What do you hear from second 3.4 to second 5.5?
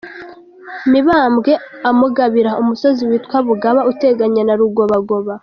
Bugaba uteganye na Rugobagoba.